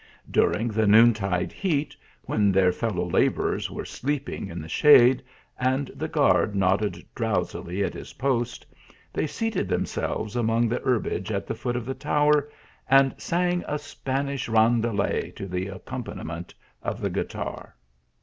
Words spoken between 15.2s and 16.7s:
to the accompaniment